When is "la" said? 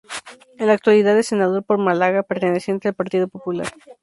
0.65-0.73